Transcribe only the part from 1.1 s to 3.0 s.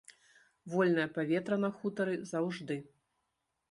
паветра на хутары заўжды.